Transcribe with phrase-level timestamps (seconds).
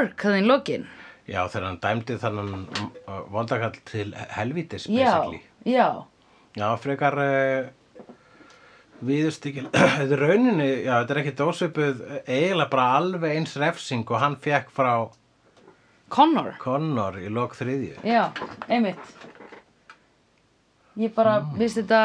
[0.00, 0.88] dark það í lokin
[1.30, 5.42] Já, þegar hann dæmdi þannig uh, vondakall til helvítis, já, basically.
[5.68, 5.86] já,
[6.58, 7.68] Já, frekar uh,
[9.06, 9.68] viðustíkil.
[10.00, 14.34] þetta er rauninni, já, þetta er ekki dósvipuð eiginlega bara alveg eins refsing og hann
[14.42, 14.90] fekk frá
[16.10, 18.00] Connor Connor í lok þriðju.
[18.02, 18.24] já,
[18.66, 18.98] einmitt
[21.00, 22.00] ég bara, minnst þetta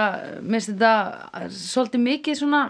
[0.45, 2.61] minnst þetta svolítið mikið svona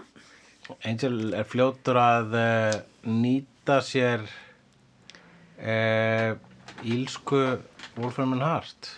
[0.87, 2.77] Angel er fljótur að uh,
[3.11, 4.23] nýta sér
[5.59, 6.35] uh,
[6.85, 7.41] ílsku
[7.95, 8.91] Wolfram and Heart.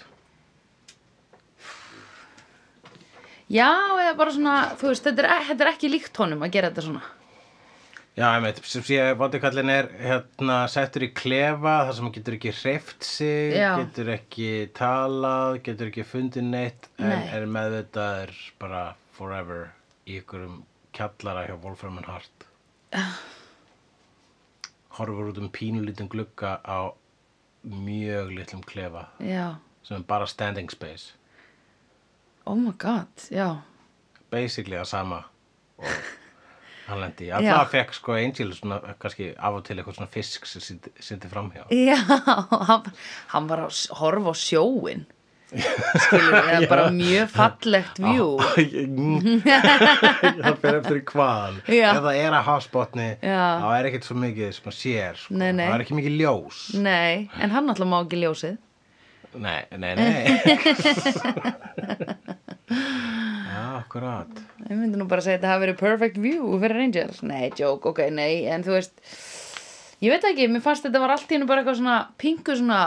[3.47, 3.69] já,
[4.01, 6.87] eða bara svona, þú veist, þetta er, þetta er ekki líkt honum að gera þetta
[6.89, 7.05] svona
[8.17, 12.53] Já, einmitt, sem sé vondikallin er hérna settur í klefa þar sem hann getur ekki
[12.63, 13.75] hreift sig, Já.
[13.77, 17.27] getur ekki talað, getur ekki fundið neitt en Nei.
[17.37, 18.81] er meðvitaður bara
[19.13, 19.67] forever
[20.09, 20.63] í ykkurum
[20.97, 22.47] kjallara hjá Wolfram and Heart.
[24.97, 26.93] Horfur út um pínulítinn glugga á
[27.67, 31.13] mjög litlum klefa já, sem er bara standing space.
[32.45, 33.57] oh my god, já
[34.31, 35.21] Basically að sama
[35.77, 35.85] og
[36.87, 37.29] hann lendi.
[37.31, 40.61] Alltaf fekk sko Angel svona kannski af og til eitthvað svona fisk sem
[40.99, 41.65] sýndi- framhjá.
[41.71, 41.97] Já,
[42.69, 42.91] hann,
[43.33, 45.05] hann var að horfa á sjóin
[45.47, 48.27] skilur það er bara mjög fallegt vjú
[50.43, 51.01] það fer eftir
[51.71, 51.91] Já.
[51.93, 53.43] ef það er að hafsbotni Já.
[53.63, 55.35] þá er ekkert svo mikið sem að sér sko.
[55.37, 55.65] Nei, nei.
[55.67, 56.61] það er ekki mikið ljós.
[56.83, 58.57] Nei, en hann alltaf má ekki ljósið.
[59.37, 60.23] Nei, nei, nei.
[63.47, 64.31] Já, akkurat.
[64.67, 67.45] Ég myndi nú bara að segja að þetta hafi verið perfect view fyrir Angel Nei,
[67.55, 68.95] joke, ok, nei, en þú veist
[70.03, 72.81] Ég veit ekki, mér fannst þetta var allt í hennu bara eitthvað svona pingu svona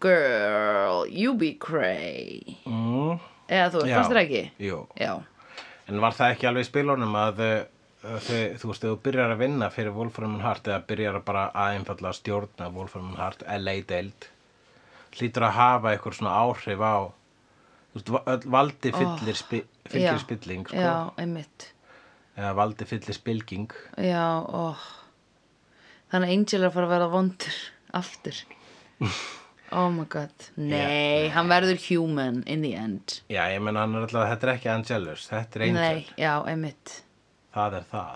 [0.00, 4.42] Girl, you be cray mm, Eða þú veist, fannst þér ekki?
[4.62, 4.78] jú.
[5.00, 5.12] Já,
[5.88, 7.54] en var það ekki alveg í spilunum að uh,
[8.22, 11.46] þau, þú veist, þú byrjar að vinna fyrir Wolfram and Heart eða byrjar að bara
[11.50, 14.28] að einfalla að stjórna Wolfram and Heart LA deild
[15.18, 16.96] hlýtur að hafa eitthvað svona áhrif á
[17.96, 20.22] þú veist, valdi fyllir, spi, fyllir Já.
[20.22, 20.78] spilling sko.
[20.78, 21.70] já, einmitt
[22.38, 24.76] eða valdi fyllir spilging Já, ó
[26.08, 27.56] Þannig að Angel er að fara að vera vondur
[27.98, 28.38] aftur
[29.72, 30.32] Oh my god.
[30.56, 33.18] Nei, hann verður human in the end.
[33.28, 36.32] Já, ég menn hann er alltaf, þetta er ekki Angelus þetta er Angel, Nei, já,
[36.48, 36.94] einmitt.
[37.52, 38.14] Það er það.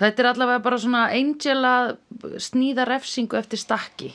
[0.00, 1.90] Þetta er allavega bara svona Angel að
[2.40, 4.10] sníða refsingu eftir stakki.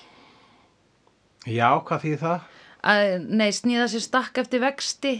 [1.45, 2.51] Já, hvað þýð það?
[2.85, 3.05] að,
[3.41, 5.15] Nei, sníða sér stakk eftir vexti.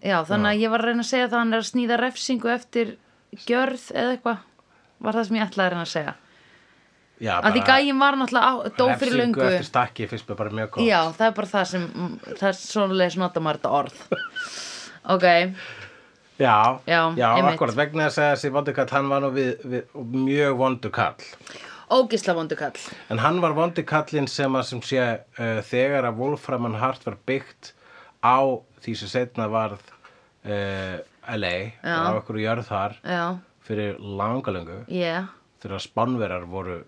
[0.00, 2.00] Já, þannig að ég var að reyna að segja það að hann er að sníða
[2.00, 2.96] refsingu eftir
[3.46, 4.44] gjörð eða eitthvað.
[5.00, 6.14] Var það sem ég ætlaði að reyna að segja
[7.20, 10.86] já, að því gæin var náttúrulega dó fyrir eftir stakki fyrst mér bara mjög gott.
[10.88, 11.86] Já, það er bara það sem
[12.30, 14.04] það er svoleiðis nota maður þetta orð.
[15.10, 15.26] Ok,
[16.40, 17.54] já, Já, einmitt.
[17.54, 21.28] akkurat, vegna þess að þessi vondukall hann var nú við, við mjög vondukall
[21.90, 22.78] ógisla vondu kall.
[23.10, 27.18] En hann var vondikallinn sem að sem sé uh, þegar að Wolfram and Heart var
[27.26, 27.72] byggt
[28.22, 28.38] á
[28.84, 29.82] því sem setna varð
[30.46, 31.00] uh,
[31.34, 31.96] LA Já.
[32.06, 33.24] á okkur jörð þar Já,
[33.66, 35.30] fyrir langalöngu yeah.
[35.60, 36.80] Þegar spánverar voru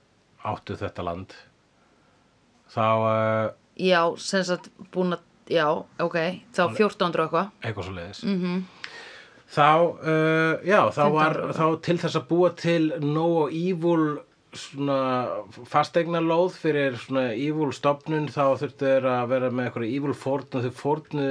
[0.45, 1.35] áttu þetta land.
[2.73, 3.51] Þá uh,
[3.81, 5.67] Já, sem sagt búin að Já,
[5.99, 6.19] ok,
[6.55, 7.49] þá 1400 og eitthvað.
[7.67, 8.61] Eitthvað svo leiðis -hmm.
[9.51, 9.71] þá,
[10.07, 14.21] uh, já, þá var þá til þess að búa til nóg evil
[14.53, 20.47] svona fastegnalóð fyrir svona evil stofnun þá þurftu þeir að vera með eitthvað evil fórn
[20.53, 21.29] og þau fórnu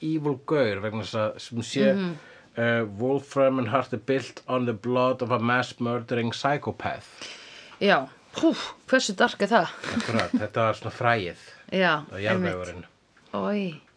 [0.00, 4.72] evil gaur vegna þess að sem sé uh, Wolfram and Heart are built on the
[4.72, 7.08] blood of a mass murdering psychopath.
[7.80, 8.08] Já,
[8.40, 8.52] hú,
[8.90, 9.74] hversu dark er það?
[9.96, 12.86] Akkurat, þetta var svona fræið Já, á jarðvegurinn.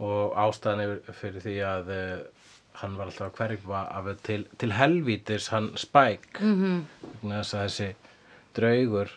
[0.03, 2.43] og ástæðan fyrir því að uh,
[2.81, 5.71] hann var alltaf að hverfa af til, til helvítis hann
[6.53, 6.83] -hmm.
[7.21, 7.89] vegna þess að þessi
[8.55, 9.09] draugur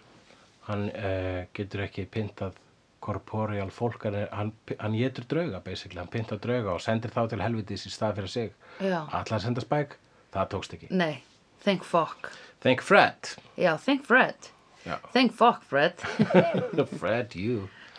[0.69, 2.53] hann uh, getur ekki pintað
[3.01, 7.87] korporeal fólk hann, hann, getur drauga basically, hann pintar drauga og sendir þá til helvítis
[7.87, 8.53] í stað fyrir sig.
[8.81, 9.97] Allar senda Spike,
[10.33, 10.87] það tókst ekki.
[10.91, 11.23] Nei,
[11.65, 12.31] thank fuck.
[12.61, 13.37] Thank Fred.
[13.57, 14.53] Já, thank Fred
[14.85, 14.99] Já.
[15.13, 15.95] Thank fuck Fred
[16.99, 17.69] Fred you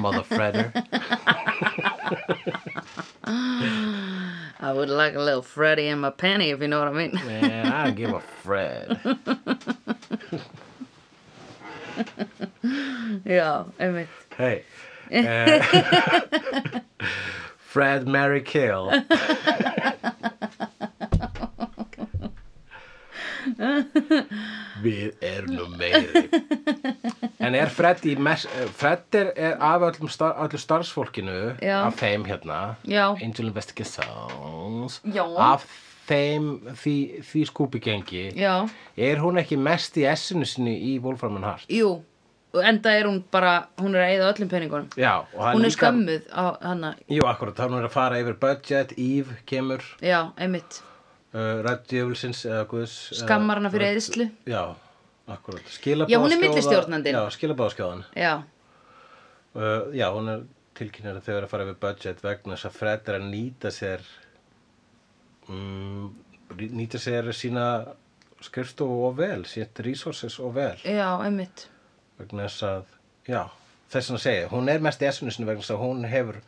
[0.00, 0.72] mother Fredder
[4.58, 7.12] I would like a little Freddy in my panty if you know what I mean
[7.26, 8.98] man I give a Fred
[13.24, 14.64] Já, einmitt Hey.
[15.10, 16.80] Uh,
[17.58, 18.90] Fred Mary Kill.
[24.84, 26.22] Við erum nú meiri.
[27.40, 28.44] En er Fred í mes
[28.76, 31.78] Fred er, er af öllum star, öllu starfsfólkinu Já.
[31.88, 33.08] af þeim hérna Já.
[33.16, 35.24] Angel Investigations Já.
[35.40, 35.64] af
[36.06, 41.66] þeim því, því skúpigengi er hún ekki mest í essinu sinni í Wolfram and Hart
[41.72, 41.96] jú
[42.56, 46.44] enda er hún bara, hún er að eyða öllum peningunum Hún er líka- skömmuð á
[46.62, 50.78] hana jú, akkurat, þá er hún að fara yfir budget Eve kemur Já, einmitt
[51.36, 54.26] uh, Rætt djöfulsins eða guðs Skammar hana fyrir eyðslu.
[54.48, 54.62] já,
[55.36, 55.72] akkurat.
[56.08, 57.18] Já, hún er millistjórnandinn.
[57.18, 58.34] já, skilabáðskjóðan Já,
[59.54, 60.44] uh, já, hún er
[60.76, 63.70] tilkynnar að þau eru að fara yfir budget vegna þess að Fred er að nýta
[63.72, 64.02] sér
[65.48, 66.10] um,
[66.56, 67.66] nýta sér sína
[68.44, 70.76] skrifstofu og vel, sitt resources og vel.
[70.84, 71.66] Já, einmitt.
[72.20, 72.92] Vegna þess að,
[73.28, 73.42] já,
[73.92, 76.40] þess að segja hún er mest í essunusinu vegna þess að hún hefur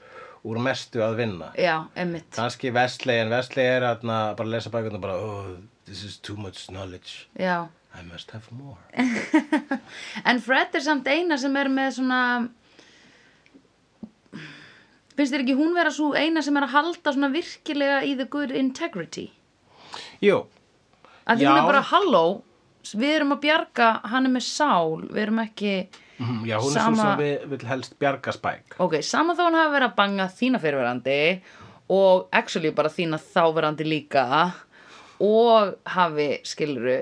[0.47, 1.49] úr mestu að vinna.
[1.59, 2.29] Já, einmitt.
[2.37, 5.57] Kannski Vestley, en Vestley er að bara að lesa bækuna bara, oh,
[5.89, 7.27] this is too much knowledge.
[7.39, 7.69] Já.
[7.99, 8.79] I must have more.
[10.29, 12.21] En Fred er samt eina sem er með svona
[15.19, 18.29] Finnst þér ekki hún vera svo eina sem er að halda svona virkilega í the
[18.31, 19.33] good integrity?
[20.23, 20.45] Jú,
[21.29, 22.23] Að því hún er bara, halló,
[22.97, 25.73] við erum að bjarga, hann er með sál, við erum ekki,
[26.19, 29.43] mhm, já, hún er Sama- svo sem við vil helst bjarga spæk ok, sama þá
[29.49, 31.19] hann hafi verið að banga þína fyrirverandi
[31.89, 34.25] og actually bara þína þáverandi líka
[35.25, 37.01] og hafi, skiluru,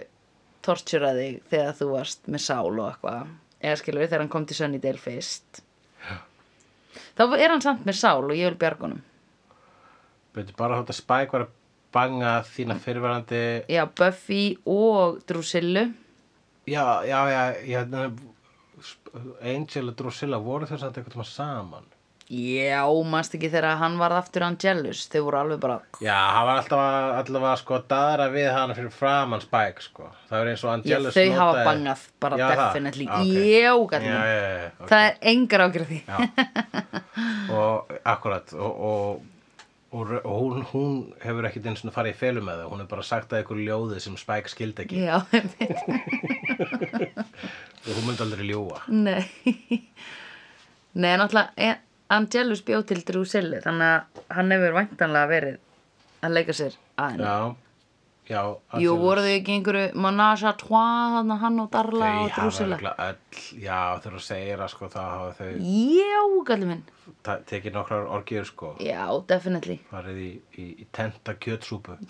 [0.64, 4.56] torturaði þig þegar þú varst með sál og eitthvað, eða skiluru, þegar hann kom til
[4.56, 5.60] Sunnydale fyrst.
[7.16, 9.02] Þá er hann samt með sál og ég vil bjarga honum.
[10.36, 11.52] Veitu bara þátt að spæk var að
[11.96, 13.42] banga þína fyrirverandi
[13.72, 15.86] Já, Buffy og Drusillu.
[16.66, 17.84] Já, já, já, já
[19.42, 21.86] Angel og Drusilla voru þess að eitthvað saman
[22.26, 26.56] Já, manst ekki þegar hann varð aftur Angelus, þau voru alveg bara, Já, hann var
[26.58, 30.08] alltaf að, allavega sko að daðra við hana fyrir framann Spike sko.
[30.26, 33.06] Það er eins og já, Angelus þau hafa notaði- bangað bara Já, definitely.
[33.06, 33.30] Ah, ok.
[33.30, 34.90] Já, Já, gæti já, já, já, ok.
[34.90, 36.00] Það er engar ágjörð því.
[36.10, 36.18] Já.
[37.60, 39.22] og akkurat og, og,
[39.94, 43.06] og, hún, hún hefur ekkit eins og farið í felu með það hún er bara
[43.06, 45.22] sagt að ykkur ljóði sem Spike skildi ekki Já.
[47.84, 49.24] og hún myndi aldrei ljúga Nei.
[51.02, 51.76] Nei, náttúrulega,
[52.08, 54.00] Angelus bjóð til Drusillu, þannig að
[54.36, 55.56] hann hefur væntanlega verið
[56.24, 57.56] að leika sér aðeins.
[58.26, 58.42] Já, já
[58.82, 63.42] Jú, voru þau ekki einhverju Manage à trois, hann og Darla Þau og örugglega öll,
[63.62, 66.84] já þú segir að sko þá hafa þau Já, gæti minn.
[67.50, 69.78] tekið nokkrar orgjur sko Já, definitely.
[69.90, 70.30] farið í,
[70.62, 71.98] í, í tenta kjötsúpu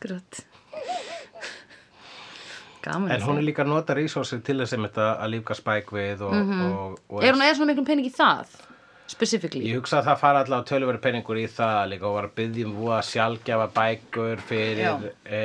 [0.00, 0.44] Grátt.
[2.86, 3.10] Gaman.
[3.10, 6.32] en hún er líka að nota resursir til þess að að lífga Spike við og,
[6.36, 7.24] og, og Mhm.
[7.26, 8.46] Er hún eða svona miklum pening í það?
[9.06, 9.66] Specifically?
[9.70, 12.66] Ég hugsa að það fara allavega töluveri peningur í það líka og var að byggja
[12.66, 15.42] um voða sjálfgjafa bækur fyrir, e,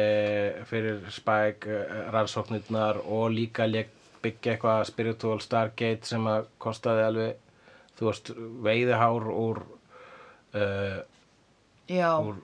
[0.66, 3.68] fyrir Spike e, rannsóknirnar og líka
[4.22, 7.36] byggja eitthvað Spiritual Stargate sem að kostaði alveg,
[8.00, 8.32] þú veist,
[8.66, 9.62] veiðihár úr,
[11.90, 12.36] Já, úr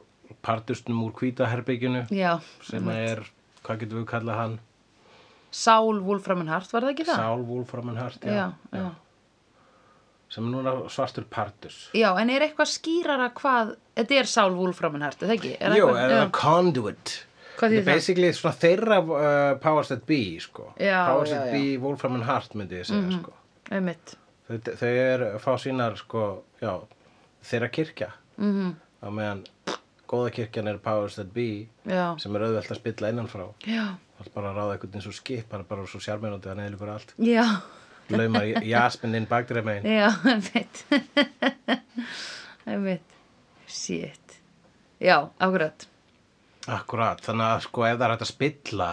[0.48, 2.38] partusnum úr hvítaherbygginu já.
[2.64, 3.22] sem er,
[3.66, 4.56] hvað getum við kallað hann?
[5.52, 7.22] Sál Wolfram and Hart, var það ekki það?
[7.24, 8.88] Sál Wolfram and Hart, Já, já.
[10.30, 11.78] sem er núna svartur partus.
[11.96, 15.54] Já, en er eitthvað skýrara hvað, þetta er Sál Wolfram and Hart, er það ekki?
[15.60, 16.32] Er eitthvað- eða já.
[16.36, 17.16] conduit
[17.58, 17.94] Hvað þýðir er það?
[17.96, 20.74] basically svona þeirra uh, Powers That Be sko.
[20.78, 21.52] Já, Powers já, That já.
[21.58, 23.34] Be, Wolfram and Hart myndi ég segja sko.
[23.72, 24.14] Einmitt.
[24.48, 26.26] þau, þau er að fá sínar sko,
[26.62, 26.74] já,
[27.50, 28.76] þeirra kirkja mm -hmm.
[29.02, 29.42] á meðan
[30.08, 33.84] góða kirkjan er Powers That Be Já, sem er auðvelt að spilla innanfrá já,
[34.18, 36.62] það er bara að ráða eitthvað eins og skip hann er bara svo sjármennandi að
[36.62, 37.44] neðlugur allt já,
[38.14, 40.86] laumar jasminn inn bakdreið megin já, einmitt.
[42.72, 43.14] einmitt.
[43.68, 44.40] Shit.
[45.04, 45.88] Já, akkurat.
[46.68, 48.92] Akkurat, þannig að sko ef það er hægt að spilla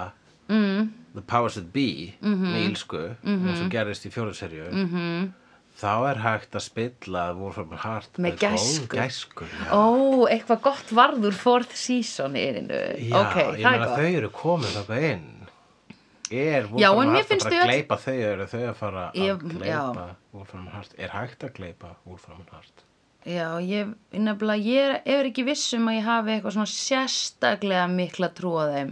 [0.49, 5.31] Mm, The Powers That Be með ílsku eins og gerist í fjóruðserju mm -hmm.
[5.75, 8.89] Þá er hægt að spilla Wolfram Hart Með gæsku.
[8.97, 9.47] gæsku.
[9.75, 12.79] Ó, eitthvað gott varður fourth season í erinu.
[13.09, 15.31] Já, ok, ég það er meina þau eru komin þarna inn
[16.35, 19.43] Er Wolfram Hart að fara að öll- gleypa þau eru þau að fara að Ég-
[19.45, 20.15] gleypa já.
[20.33, 22.85] Wolfram Hart Er hægt að gleypa Wolfram Hart
[23.27, 27.87] Já, ég, nefnilega, ég er, er ekki viss um að ég hafi eitthvað svona sérstaklega
[27.89, 28.91] mikla trú á þeim.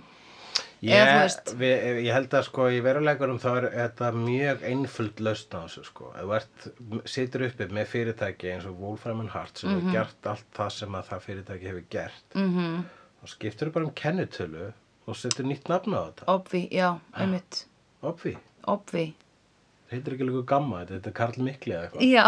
[0.82, 5.60] Ég, við, ég held að sko í veruleikarum þá er þetta mjög einföld lausn á
[5.68, 6.08] þessu sko.
[6.18, 6.64] Þú ert,
[7.06, 9.78] situr uppi með fyrirtæki eins og Wolfram Hart sem Mhm.
[9.78, 12.82] hefur gert allt það sem að það fyrirtæki hefur gert Mm -hmm.
[13.22, 14.72] þá skiptur bara um kennitölu
[15.06, 17.64] og setur nýtt nafn á þetta Obvi, já, einmitt.
[18.02, 18.36] Opvi,
[18.66, 19.14] Obvi.
[19.92, 22.26] heitir ekki líka gamma þetta, þetta er Karl Mikli eða eitthvað Já.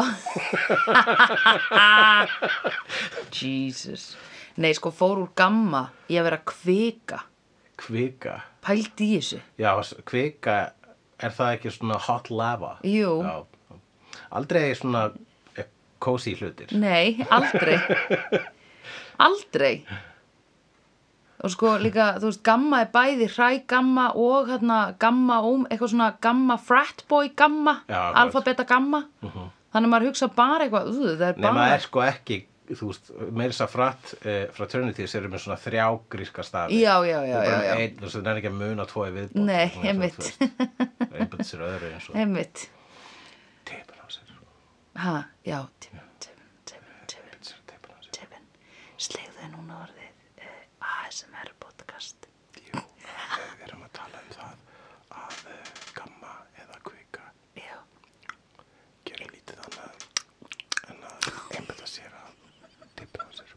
[3.32, 4.16] Jesus.
[4.56, 7.22] Nei, sko, fór úr gamma í að vera kvika.
[7.80, 9.40] Kvika, Pældi í þessu.
[9.58, 9.70] já,
[10.06, 10.56] kvika
[11.18, 12.76] er það ekki svona hot lava?
[12.86, 13.18] Jú.
[13.24, 13.78] Já,
[14.30, 15.08] aldrei svona
[15.56, 15.66] eh,
[15.98, 16.72] cozy hlutir.
[16.78, 17.78] Nei, aldrei.
[19.24, 19.84] Aldrei.
[21.44, 25.92] Og sko líka, þú veist, gamma er bæði hræ gamma og hérna gamma óm, eitthvað
[25.92, 29.04] svona gamma frat boy gamma, alfa beta gamma.
[29.22, 32.40] Þannig að maður hugsa bara eitthvað, uh, það er bara er sko ekki
[32.70, 36.78] þú veist, meira þess að frat uh, fraternities eru með svona þrjá gríska stafi.
[36.80, 37.74] Já, já, já, já, já.
[37.76, 39.66] einn, þú veist, það er ekki að muna tvo í viðbót Nei,
[40.00, 40.38] veist,
[41.12, 42.64] einbætt sér öðru eins og Einmitt,
[43.68, 44.32] teipin á sér.
[45.04, 48.46] Ha, já, tibin, tibin, tibin, tibin einbætt sér teipin á sér Tibin,
[49.08, 52.28] slegðu núna orðið uh, ASMR podcast
[52.64, 54.56] Jú, við erum að tala um það
[55.20, 56.32] að uh, gamma
[56.64, 57.28] eða kvika
[57.60, 57.76] Já,
[59.10, 60.08] gera lítið annað
[60.94, 61.28] en að
[61.58, 62.30] einbætta sér að
[63.00, 63.50] teipin á sér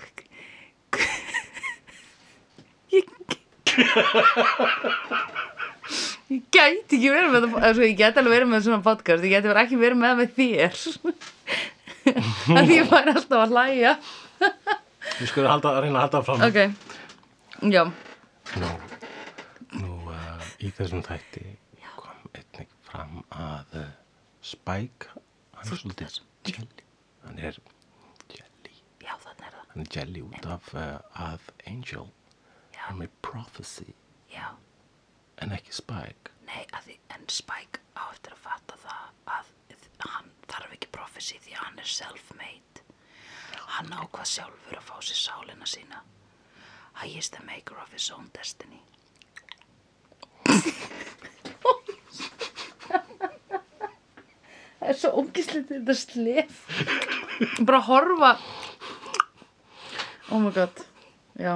[0.00, 0.24] Quick.
[2.90, 3.04] Ég
[6.30, 9.24] Ég gæti ekki verið með það sko, Ég gæti alveg verið með svona podcast.
[9.26, 10.74] Ég gæti verið ekki verið með það með þér.
[12.60, 13.92] Að ég fær alltaf að hlæja.
[15.20, 16.58] Við skulum halda, reyna að halda fram Ok,
[17.74, 17.82] já.
[18.60, 18.70] Nú,
[19.80, 21.44] nú uh, í þessum þætti
[22.00, 23.90] kom einnig fram að uh,
[24.44, 25.10] Spike,
[25.58, 26.86] hann er svolítið jelly,
[27.26, 27.58] hann er
[28.32, 29.60] jelly, Já, er það.
[29.74, 30.96] Hann er jelly út af uh,
[31.28, 32.19] að Angel Já.
[32.90, 33.92] Er með prophecy.
[34.32, 34.48] Já,
[35.42, 36.34] en ekki Spike.
[36.46, 39.04] nei, því en Spike á eftir að fatta það
[39.36, 39.50] að
[40.10, 42.82] hann þarf ekki prophecy því að hann er self-made.
[43.76, 46.02] Hann ákvað sjálfur að fá sér sálina sína.
[47.00, 48.82] He is the maker of his own destiny.
[54.80, 56.62] Það er svo ógislegt þetta slef.
[57.60, 58.34] Bara horfa.
[60.30, 60.89] Oh my god
[61.40, 61.54] Já.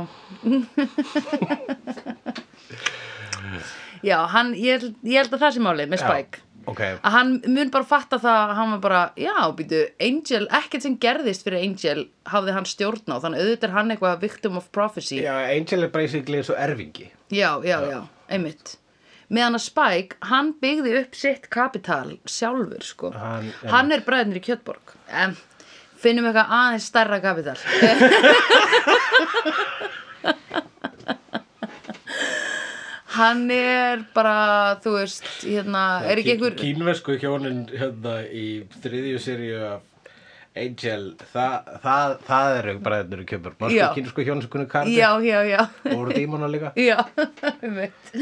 [4.04, 6.40] Já, hann, ég, ég held að það sé málið með Spike.
[6.68, 10.84] Ok, að hann mun bara fatta það að hann var bara, já, býtu, Angel ekkert
[10.86, 14.70] sem gerðist fyrir Angel hafði hann stjórn á, þannig auðvitað er hann eitthvað victim of
[14.72, 17.10] prophecy, já, Angel er basically eins og erfingi.
[17.36, 17.98] já, já, já,
[18.32, 18.78] einmitt.
[19.32, 23.12] Meðan að Spike, hann byggði upp sitt kapital sjálfur, sko.
[23.16, 24.96] Hann- hann er bræðinir í Kjötborg.
[25.12, 25.36] Em,
[26.04, 27.58] finnum eitthvað aðeins stærra kapital
[33.14, 34.36] hann er bara,
[34.82, 38.46] þú veist hérna, er ekki einhver Kínversku hjónin hérna í
[38.82, 39.90] þriðju af
[40.54, 43.54] Angel, það, það, það eru bara þetta eru kjöpur.
[43.58, 43.86] Mástu Já.
[43.96, 46.70] kínversku hjónin sem kunni kardi já, já, já og voru dímona líka?
[46.78, 47.00] Já,
[47.58, 48.12] einmitt.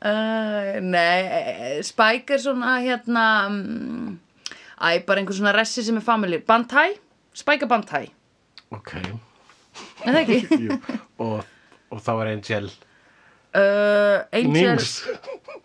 [0.00, 4.14] Uh, nei, Spike er svona hérna um,
[4.80, 6.38] Æ, bara einhver svona ressi sem er family.
[6.46, 6.94] Bantai,
[7.36, 8.06] Spike er Bantai.
[8.70, 8.94] Ok,
[10.04, 10.38] Er það ekki?
[10.64, 10.78] jú.
[11.18, 11.44] Og,
[11.90, 12.70] og þá er Angel.
[13.50, 14.92] Uh, Angel Nings.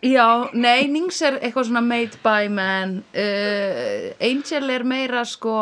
[0.03, 2.98] Já, nei, Nings er eitthvað svona made by man.
[3.13, 5.55] Uh, Angel er meira sko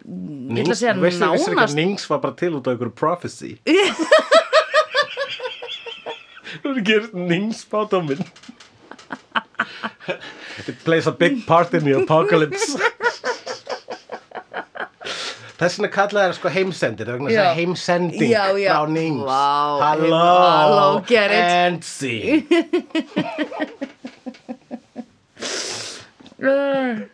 [0.00, 2.72] Ég ætla að segja veistu, veistu ekki nánast að Nings var bara til út af
[2.74, 3.50] einhverju prophecy?
[6.62, 8.22] Þú er gerst Nings bátuminn
[10.68, 12.76] It plays a big part in the apocalypse.
[15.60, 17.08] Þess vegna kallaði það sko heimsendir.
[17.58, 18.70] Heimsending Já, já.
[18.72, 21.36] frá Nings halló, get it.
[21.36, 22.46] and see.
[26.40, 27.04] Uh,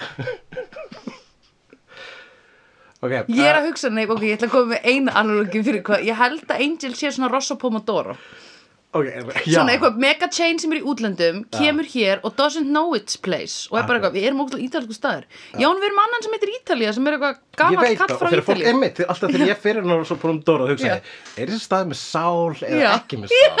[3.06, 5.82] okay, Ég er að hugsa, nei, ok, ég ætla að koma með eina analogi fyrir
[5.86, 8.14] hvað Ég held að Angel sé svona Rosso Pomodoro
[8.92, 9.22] okay.
[9.46, 13.68] Svona eitthvað mega chain sem er í útlöndum Kemur hér og doesn't know its place
[13.70, 16.34] Og er bara eitthvað, við erum ógæslega ítalsku staður Já, en við erum annan sem
[16.36, 18.96] heitir Ítalía Sem er eitthvað Ég gamall veit kall það, og frá þegar fólk einmitt,
[19.06, 20.94] alltaf þegar ég fyrir náttúrulega svo búin Dóra að hugsa, Já.
[21.36, 22.90] er þessi stað með sál eða Já.
[22.96, 23.54] ekki með sál?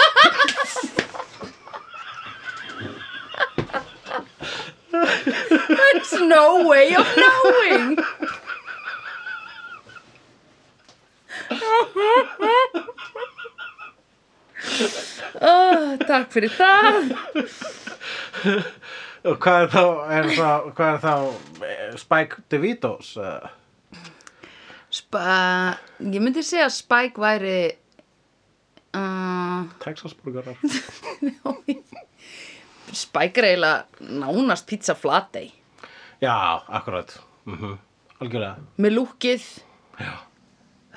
[4.90, 7.98] There's no way of knowing
[15.40, 16.94] oh, Takk fyrir það
[19.30, 19.82] Og hvað er þá,
[20.16, 21.14] er þá, hvað er þá
[21.68, 23.08] eh, Spike DeVitos?
[23.20, 23.44] Uh,
[24.90, 25.24] Spa,
[26.00, 27.58] Ég myndi segja að Spike væri
[28.96, 30.56] uh, Texasburgarar.
[33.02, 33.78] Spike er eiginlega
[34.24, 35.48] nánast pizza flatey
[36.20, 36.34] Já,
[36.68, 37.08] akkurat.
[37.48, 37.76] Mm
[38.20, 38.56] Algjörlega.
[38.76, 39.44] með lúkið
[39.96, 40.10] Já.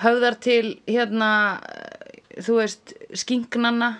[0.03, 1.29] höfðar til hérna
[1.63, 3.91] eh, þú veist skinknanna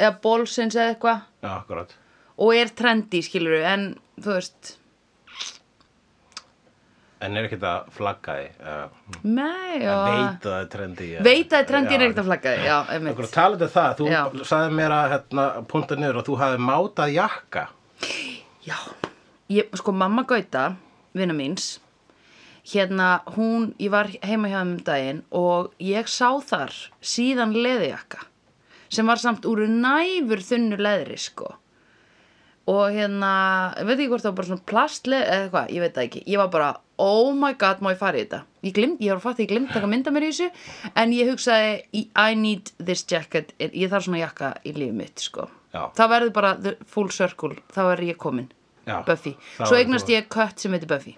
[0.00, 1.94] eða bólsins eða eitthvað Já, akkurat.
[2.40, 3.88] og er trendy skilur en
[4.20, 4.76] þú veist
[7.20, 8.46] En er ekki þetta flaggaði?
[8.64, 11.08] Uh, nei, já að það er trendi.
[11.18, 14.06] eh, veit að trendi er ekkert að flagga því, já, einmitt talandi um það, þú
[14.08, 14.20] Já.
[14.48, 17.64] sagði mér að hérna, punta niður og þú hafði mátað jakka.
[18.64, 18.78] Já,
[19.52, 20.64] ég, sko mamma Gauta,
[21.12, 21.68] vinna míns,
[22.66, 28.26] hérna hún, ég var heima hjá þeim um daginn og ég sá þar síðan leðijakka
[28.90, 31.54] sem var samt úr næfur þunnu leðri sko.
[32.70, 33.30] Og hérna,
[33.82, 36.40] veit ekki hvort það var bara svona plastleð eða eitthvað, ég veit það ekki, ég
[36.42, 36.68] var bara
[37.00, 38.42] oh my god, má ég fara í þetta?
[38.66, 40.50] Ég, glimt, ég var fatt, ég glimt að mynda mér í þessu
[41.00, 45.48] en ég hugsaði, I need this jacket ég þarf svona jakka í lífið mitt sko,
[45.72, 45.86] Já.
[45.96, 48.50] það verður bara the full circle, þá er ég komin.
[48.86, 51.16] Já, Buffy, svo eignast ég kött sem heitir Buffy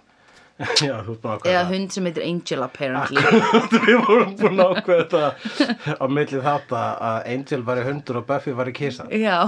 [0.86, 3.24] Já, þú ert búin að eða ákveða hund sem heitir Angel apparently.
[3.86, 8.28] Við vorum búin að ákveða þetta á millið þátt að Angel var í hundur og
[8.28, 9.08] Buffy var í kisa.
[9.10, 9.38] Já,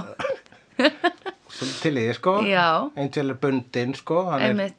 [1.84, 2.38] til í sko.
[2.48, 2.66] Já.
[2.96, 4.26] Angel er bundinn, sko.
[4.32, 4.76] Hann er,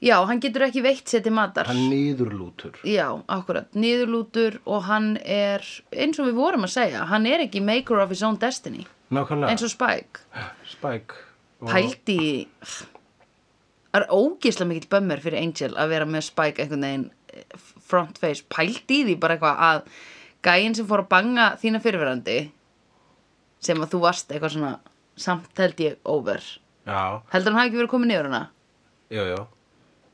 [0.00, 1.68] Já, hann getur ekki veitt sér til matar.
[1.68, 7.28] Hann nýðurlútur Já, akkurat, niðurlútur og hann er, eins og við vorum að segja, hann
[7.28, 10.20] er ekki maker of his own destiny, Nákvæmlega eins og Spike.
[10.70, 11.14] Spike
[11.60, 12.48] og- Pældi,
[13.90, 17.44] það er ógislega mikill bömmur fyrir Angel að vera með Spike einhvern veginn eh,
[17.90, 19.82] front face, pældi því bara eitthvað að
[20.46, 22.38] gæinn sem fór að banga þína fyrirverandi,
[23.60, 24.72] sem að þú varst eitthvað svona,
[25.20, 26.40] samt held ég over.
[26.86, 28.44] Já, Heldur hann hafi ekki verið komið niður hana?
[29.10, 29.40] jú, jú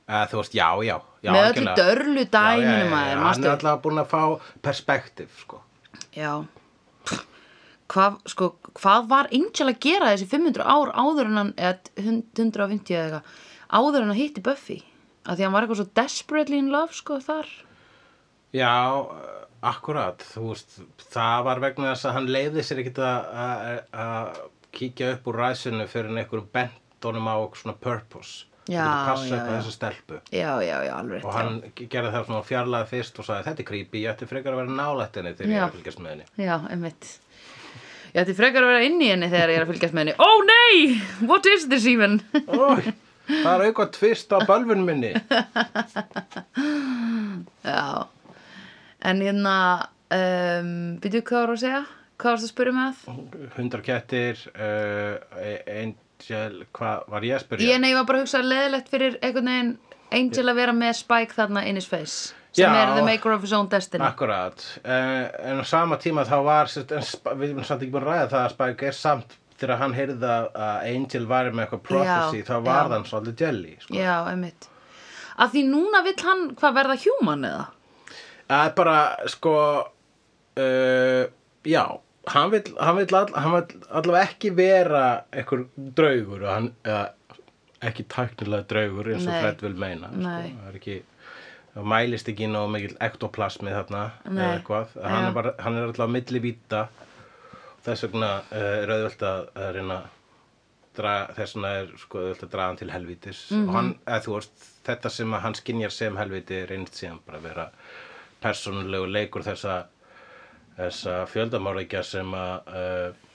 [0.06, 1.76] Eða, Þú veist, já, já, já með öllu algjörlega.
[1.76, 3.44] dörlu Já, já, já, dæminu já, maður, Hann manstu?
[3.46, 5.60] er alltaf búin að fá perspektiv, sko
[6.16, 6.44] Já
[7.92, 12.96] hvað, sko, hvað var Angel að gera þessi 500 ár áður en hann eða 150
[12.96, 13.22] eða eitthvað
[13.80, 14.78] áður en hann hitti Buffy
[15.26, 17.46] að því hann var eitthvað svo desperately in love sko þar
[18.56, 18.72] Já,
[19.66, 20.76] akkurat, þú veist,
[21.12, 24.36] það var vegna þess að hann leiði sér ekkit að-
[24.76, 28.44] kíkja upp úr ræsinu fyrir einhverjum bent honum á svona purpose.
[28.68, 30.20] Já, já, já.
[30.32, 33.68] já, já, já, alveg Og hann gerði það svona fjarlæði fyrst og sagði þetta er
[33.68, 35.60] creepy, ég ætti frekar að vera nálætt henni þegar ég Já.
[35.62, 36.26] er að fylgjast með henni.
[36.36, 37.10] já, já, einmitt
[38.16, 40.14] ég ætti frekar að vera inn í henni þegar ég er að fylgjast með henni.
[40.24, 40.76] Oh nei,
[41.28, 42.14] what is this even?
[42.48, 42.94] Ói,
[43.28, 45.12] það er eitthvað tvist á bölvun minni.
[47.66, 47.82] já.
[49.06, 49.56] En hérna
[50.16, 51.82] um, byrju hvað var að segja?
[52.16, 53.02] Hvað varst að spyrja með
[53.58, 55.20] Hundar kettir, uh,
[55.76, 57.68] Angel, hvað var ég að spyrja?
[57.74, 59.76] Ég nei, ég var bara að hugsa leðilegt fyrir einhvern veginn
[60.16, 62.76] Angel að vera með Spike þarna in his face sem Já.
[62.82, 66.70] er the maker of his own destiny Akkurat, uh, en á sama tíma þá var,
[66.80, 67.08] en,
[67.40, 70.30] við erum samt ekki búin að ræða það að Spike er samt þegar hann heyrði
[70.32, 72.94] að að Angel var með eitthvað prophecy, Já, þá var já.
[72.96, 73.94] hann svolítið jelly, sko.
[74.00, 74.68] Já, einmitt
[75.36, 77.64] að því núna vill hann hvað verða human eða
[78.46, 79.52] Það er bara, sko,
[80.62, 81.22] uh,
[81.66, 81.82] já,
[82.30, 85.00] hann vill, hann vill, all, hann vill allavega ekki vera
[85.34, 85.64] einhver
[85.98, 87.00] draugur, hann, eða,
[87.90, 89.34] ekki tæknilega draugur eins og.
[89.42, 90.96] Fred vil meina, sko, það er ekki,
[91.84, 96.42] mælist ekki nóg mikill ektoplasmi þarna, eða eitthvað, hann er bara, hann er allavega milli
[96.44, 96.86] víta,
[97.84, 99.98] þess vegna uh, er auðvöld að, að reyna
[100.96, 103.42] þess vegna er sko auðvöld að draga hann til helvítis.
[103.52, 103.68] Mhm.
[103.68, 107.42] og hann, eða þú veist, þetta sem að hann skinjar sem helvíti reynst síðan bara
[107.42, 107.68] að vera
[108.40, 109.84] persónulegu leikur þessa
[110.76, 113.25] þessa fjöldamárleikja sem að uh,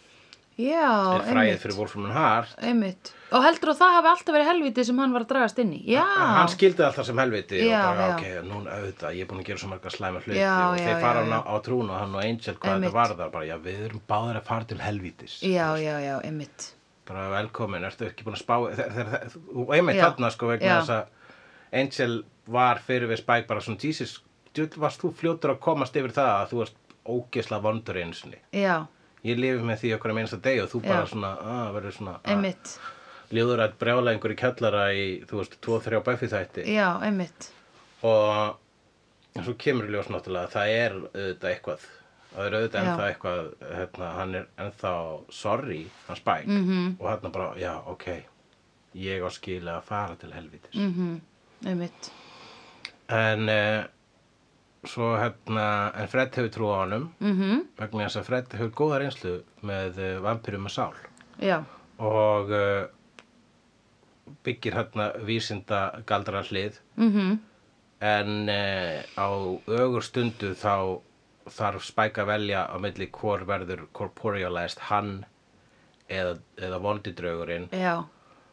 [0.61, 2.53] Já, er fræðið fyrir Wolfram and Hart.
[2.61, 3.11] Einmitt.
[3.31, 5.79] Og heldur að það hafi alltaf verið helviti sem hann var að dragast inn í.
[5.93, 9.41] Já, hann skildi alltaf sem helviti Já, og bara, ok, núna auðvitað, ég er búin
[9.43, 12.17] að gera svo marga slæma hluti og þeir fara já, á, á trún og hann
[12.17, 12.89] og Angel hvað Einmitt.
[12.89, 15.37] þetta varðar, bara, já, við erum báðir að fara til helvítis.
[15.47, 16.67] Já, já, já, einmitt.
[17.07, 21.17] Bara velkomin, ertu ekki búin að spá og einmitt þarna sko vegna þess að
[21.81, 22.19] Angel
[22.51, 24.17] var fyrir við Spike bara svona Jesus,
[24.75, 28.39] varst þú fljótur að komast yfir það að þú varst ógesla vondur sinni?
[28.53, 28.85] Já,
[29.27, 31.11] ég lifi með því okkur að minnsta deg og þú bara Já.
[31.13, 32.73] svona, að verður svona að, einmitt.
[33.31, 36.65] Ljóður að brjála einhver í kjallara í, þú veist, 2-3 Buffy þætti.
[36.67, 37.47] Já, einmitt.
[38.03, 41.85] Og svo kemur ljós náttúrulega að það er auðvitað eitthvað
[42.31, 44.93] það er auðvitað ennþá eitthvað hérna, hann er ennþá
[45.35, 46.47] sorry hann Spike.
[46.47, 46.67] Mhm.
[46.69, 46.91] -hmm.
[46.99, 48.07] og hann bara, já, ok
[48.93, 50.75] ég á skilja að fara til helvítis.
[50.75, 51.21] Mm
[51.65, 52.11] Einmitt.
[53.07, 53.85] En uh,
[54.87, 55.65] svo hérna
[55.95, 59.35] en Fred hefur trú á honum mm vegna þess að Fred hefur góða reynslu
[59.67, 60.95] með uh, vampirum með sál.
[61.41, 61.59] Já,
[62.01, 62.89] og uh,
[64.45, 66.79] byggir hérna vísinda galdra hlið.
[66.97, 67.39] Mhm.
[68.01, 69.29] En uh, á
[69.69, 71.01] ögur stundu þá
[71.51, 75.25] þarf Spike að velja á milli hvor verður corporealized hann
[76.09, 77.67] eða, eða vondidraugurinn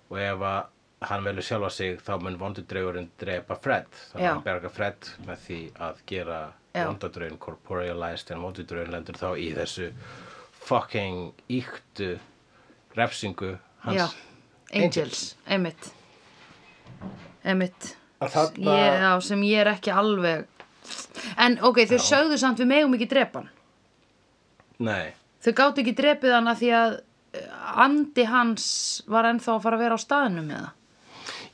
[0.09, 0.69] og ef að
[1.01, 3.87] hann velur sjálfa sig þá mun vondidraugurinn drepa Fred.
[4.13, 5.59] Þannig að hann berga Fred með því
[5.89, 6.39] að gera
[6.75, 9.93] vondidraugurinn corporealized en vondidraugurinn lendur þá í þessu
[10.69, 12.19] fucking íktu
[12.99, 13.55] refsingu
[13.87, 13.97] hans.
[13.97, 14.09] Já.
[14.83, 15.93] Angels, einmitt.
[17.45, 17.95] Einmitt.
[18.21, 20.47] Að þarna- ég, Já, sem ég er ekki alveg
[21.39, 23.51] En ok, þau sögðu samt við megum ekki drepa hann.
[24.79, 25.13] Nei,
[25.45, 26.95] Þau gátu ekki drepið hana því að
[27.39, 27.49] eh,
[27.85, 28.67] andi hans
[29.07, 30.73] var ennþá að fara að vera á staðnum með það.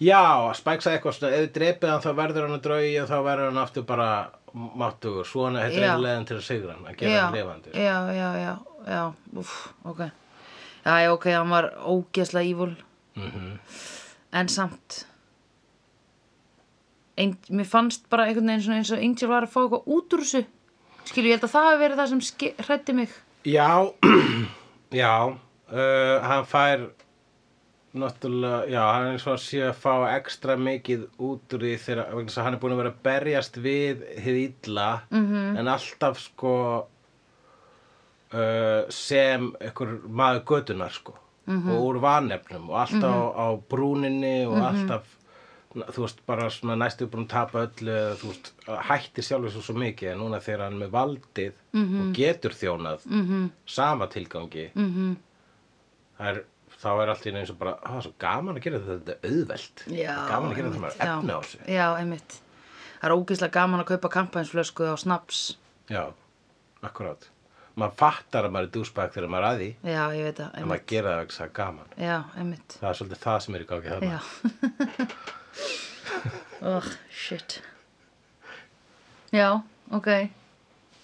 [0.02, 3.08] Já, Spike sagði eitthvað svona, ef þið drepið hann þá verður hann að draugi og
[3.10, 4.08] þá verður hann aftur bara
[4.54, 5.94] máttugur, svona Já.
[5.94, 7.74] er leiðin til að sigra hann, að gera hann lifandi.
[7.74, 8.52] Já, já, já,
[8.86, 9.02] já,
[9.38, 10.04] úff, ok.
[10.84, 12.74] Já, já, ok, hann var ógeðslega ívul,
[13.14, 13.58] Mm
[14.34, 15.04] en samt.
[17.14, 20.24] Ein, mér fannst bara einhvern veginn eins og Angel var að fá eitthvað út úr
[20.24, 20.42] þessu.
[21.04, 22.22] Skilju, ég held að það hafi verið það sem
[22.66, 23.14] hrætti mig.
[23.46, 23.68] Já,
[25.02, 26.88] já, uh, hann fær
[27.94, 31.74] náttúrulega, já, hann er eins og að sé að fá ekstra mikið út úr því
[31.84, 35.58] þegar, vegna þess að hann er búin að vera að berjast við hið illa, -hmm.
[35.60, 36.54] en alltaf sko
[38.34, 41.14] uh, sem einhver maður götunar sko,
[41.46, 41.70] -hmm.
[41.70, 45.04] og úr vanefnum og alltaf á, á brúninni og alltaf
[45.74, 48.50] þú veist, bara svona næstu búin að tapa öllu eða þú veist,
[48.88, 53.06] hættir sjálfur svo svo mikið en núna þegar hann er með valdið og getur þjónað
[53.06, 53.48] -hmm.
[53.66, 55.16] sama tilgangi -hmm.
[56.18, 56.44] er,
[56.80, 59.12] þá er allt í einu eins og bara á, svo gaman að gera þetta, þetta
[59.14, 61.12] er auðvelt Já, gaman að gera þetta einmitt, með já.
[61.18, 62.36] efni á þessu Já, einmitt.
[63.00, 65.40] Það er ógeðslega gaman að kaupa kampænsflösku á snaps.
[65.92, 66.04] já,
[66.82, 67.28] akkurát
[67.74, 70.50] maður fattar að maður er dúsbæk þegar maður er að því Já, ég veit það,
[70.60, 72.76] en maður gera það að það er gaman Já, einmitt.
[72.80, 74.20] það er svolítið það sem er í gangi þarna
[76.70, 76.86] oh,
[77.24, 77.56] shit.
[79.34, 79.48] Já,
[79.90, 80.08] ok.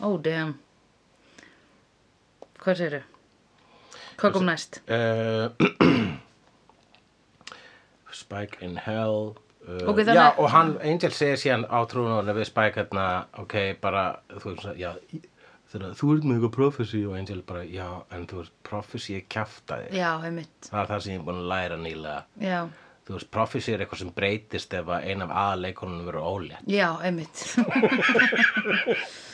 [0.06, 0.54] Oh, damn.
[2.62, 3.00] Hvað segirðu?
[4.20, 4.80] Hvað kom næst?
[4.90, 5.48] uh,
[8.20, 9.32] Spike in Hell
[9.68, 13.06] uh, Ok, þannig Já, og hann, Angel segir síðan á trúnunni við Spike hérna,
[13.40, 14.04] ok, bara
[14.40, 14.90] þú veist, já,
[15.70, 19.26] þegar þú ert með eitthvað prophecy og Angel bara, já, en þú veist, prophecy er
[19.30, 20.68] kjaftaði Já, einmitt.
[20.68, 22.60] það er það sem ég er búin að læra nýlega Já,
[23.06, 26.88] þú veist, prophecy er eitthvað sem breytist ef að ein af aðleikonunum verður ólétt já,
[27.06, 27.46] einmitt.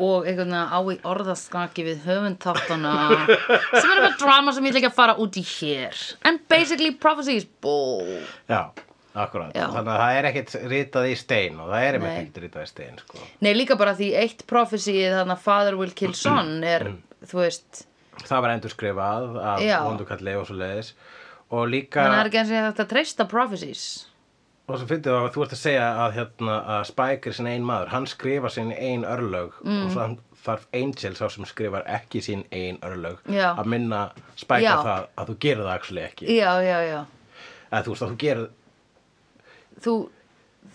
[0.00, 2.94] og einhvern veginn á í orðaskaki við höfundtáttana
[3.28, 5.98] sem er eitthvað drama sem ég ætla ekki að fara út í hér.
[6.26, 8.08] And basically prophecy is bull.
[8.50, 8.70] Já,
[9.14, 9.66] akkurat, Já.
[9.74, 12.98] þannig að það er ekkert ritað í stein og það er ekkert ritað í stein,
[13.04, 16.88] sko Nei, líka bara því eitt prophecy þannig að father will kill son er,
[17.26, 17.84] þú veist,
[18.26, 19.78] það var endur skrifað af Já.
[19.86, 20.92] vondukalli og svo leiðis
[21.50, 23.84] og líka þannig að það er ekki eins og þetta treysta prophecies.
[24.70, 27.64] Og svo fyndið að þú ert að segja að, hérna, að Spike er sín ein
[27.66, 29.84] maður hann skrifar sín ein örlög Mm.
[29.86, 30.08] og svo
[30.44, 33.50] þarf Angel sá sem skrifar ekki sín ein örlög Já.
[33.60, 34.72] að minna Spike Já.
[34.72, 37.00] á það að þú gerir það actually ekki Já, já, já.
[37.72, 38.48] eða þú veist að þú gerir
[39.80, 39.92] Þú,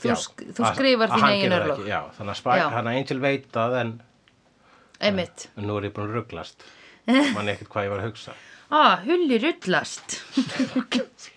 [0.01, 1.79] þú, já, sk þú að- skrifar að þín það örlög.
[1.79, 4.01] ekki, já, þannig að Spike, hann að Angel veit það en,
[5.01, 5.47] Einmitt.
[5.57, 6.63] en nú er ég búin að rugglast
[7.35, 8.33] mann ekkert hvað ég var að hugsa
[8.71, 10.15] Ah, hulli rullast.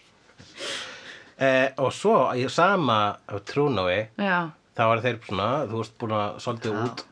[1.39, 3.17] eh, og svo í sama
[3.49, 7.05] trúnói þá er þeir svona, þú veist búin að svolítið út,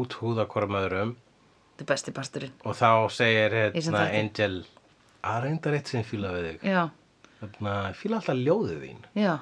[0.00, 1.14] út húða hvorum öðrum
[1.76, 2.52] þetta er besti pasturinn.
[2.64, 4.06] og þá segir hérna.
[4.20, 4.64] Angel
[5.24, 6.66] að reynda rétt sem ég fíla við þig
[7.40, 9.34] hérna, ég fíla alltaf ljóðið þín já.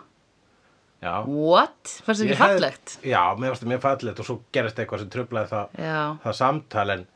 [1.02, 1.94] já, What?
[2.06, 2.96] Fannst Ég ekki hef- fallegt?
[3.06, 5.78] já, mér varst það mjög fallegt og svo gerist eitthvað sem tröflaði það,
[6.24, 7.06] það samtal en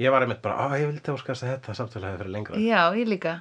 [0.00, 2.82] ég var einmitt bara, á ég vildi óskast að þetta samtal hefði fyrir lengra Já,
[2.98, 3.36] ég líka.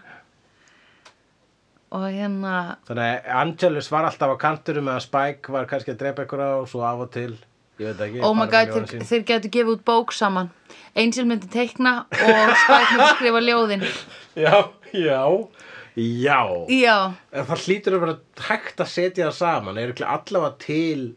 [1.89, 6.02] Og hérna, þannig að Angelus var alltaf á kanturum með að Spike var kannski að
[6.04, 7.32] drepa ykkur á og svo af og til,
[7.82, 10.52] ég veit ekki oh my god, þeir, þeir getur gefið út bók saman.
[10.93, 13.88] Angel myndi teikna og Spike myndi skrifa ljóðin.
[14.45, 14.54] já,
[14.93, 15.23] já,
[15.97, 16.41] já.
[16.69, 16.97] Já,
[17.34, 18.17] En það hlýtur að vera
[18.52, 19.82] hægt að setja það saman.
[19.82, 21.08] Er ekki allavega til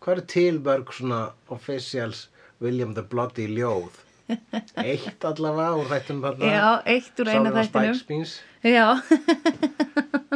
[0.00, 2.28] hvað er til mörg svona officials
[2.62, 3.98] William the Bloody ljóð
[4.84, 7.94] eitt allavega úr þættum þarna já, eitt úr eina Sálin á þættinum.
[7.94, 8.86] Spike Spins Já,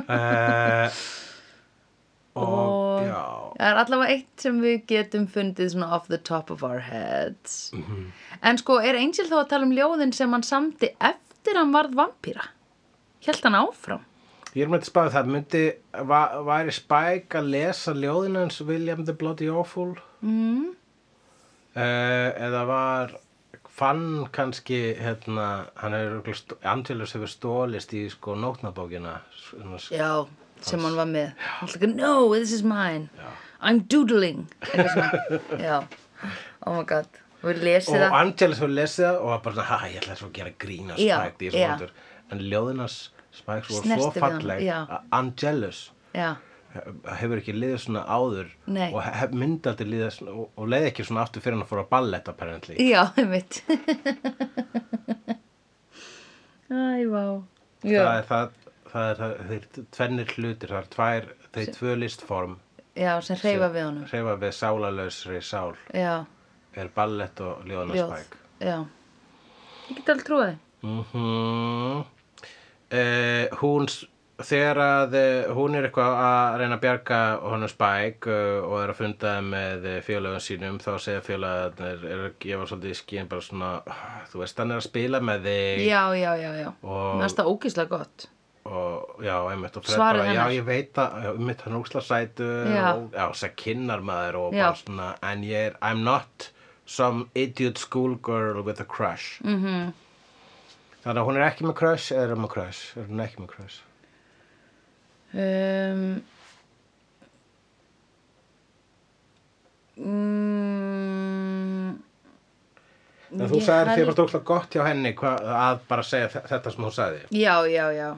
[0.09, 0.89] uh,
[2.35, 3.21] og, Og- já
[3.55, 7.71] það er allavega eitt sem við getum fundið svona off the top of our heads.
[7.75, 8.09] Mhm.
[8.43, 11.95] En sko, er Angel þá að tala um ljóðin sem hann samdi eftir hann varð
[11.95, 12.49] vampíra?
[13.23, 14.01] Hjælt hann áfram?
[14.55, 15.63] ég er með þetta spáði það myndi
[16.07, 20.69] va, væri Spike að lesa ljóðin hans William the Bloody Awful Mm.
[21.77, 23.11] uh, eða var
[23.75, 25.49] fann kannski hérna,
[25.81, 29.17] hann hefur Angelus hefur stólist í sko nótnabókina
[29.91, 30.27] Já,
[30.63, 31.33] sem hann var með.
[31.59, 33.09] Hann var like, no, this is mine.
[33.61, 34.47] I'm doodling.
[35.59, 35.83] Já,
[36.67, 37.09] oh my god.
[37.45, 37.59] Og.
[37.61, 41.19] Angelus hefur lesið það og var bara ha, ég ætla svo að gera grína Já,
[41.37, 41.53] því já.
[41.53, 41.91] svo vondur
[42.33, 42.95] en ljóðinas
[43.35, 44.79] Spike voru svo falleg já.
[44.87, 45.81] að Angelus
[46.15, 46.31] Já,
[47.21, 48.89] hefur ekki liðið svona áður Nei.
[48.95, 51.71] og hef, myndi aldrei liðið svona, og, og leiði ekki svona aftur fyrir hann að
[51.75, 53.61] fóra ballett apparently já, einmitt.
[56.75, 57.25] Æ, vá.
[57.85, 58.55] það er það,
[58.91, 59.65] það er það, þeir
[59.99, 62.55] tvennir hlutir, það er tvær þeir tvö listform
[62.99, 64.07] já, sem hreyfa við honum.
[64.11, 66.15] hreyfa við sálalösri sál Já,
[66.79, 68.09] er ballett og ljóðinas ljóð.
[68.25, 68.79] Spike Já,
[69.85, 72.05] Ég get alveg trúið mm
[73.61, 74.05] hún s-
[74.43, 78.91] þegar að eh, hún er eitthvað að reyna að bjarga honum Spike uh, og er
[78.91, 83.29] að funda með eh, félögum sínum þá segja félögarnir er að gefa svolítið í skín
[83.31, 83.71] bara svona,
[84.33, 87.39] þú veist, hann er að spila með þig Já, já, já, já Og- Mér finnst
[87.39, 88.27] það ógislega gott
[88.65, 91.75] og já, einmitt og Fred bara, já, ég veit að, einmitt hann
[92.73, 92.87] Já.
[92.97, 94.63] og, já, þess að kynnar maður og Já.
[94.65, 96.51] bara svona, en ég er, I'm not
[96.87, 99.67] some idiot schoolgirl with a crush mm Mhm.
[99.67, 99.93] -hmm.
[101.05, 103.41] þannig að hún er ekki með crush eða er hún með crush, er hún ekki
[103.45, 103.79] með crush
[105.35, 106.05] um,
[110.65, 111.95] mm,
[113.35, 115.33] en þú sagðir því að það úksla gott hjá henni hva,
[115.65, 117.21] að bara segja þe- þetta sem hún sagði.
[117.35, 118.09] Já, já, já.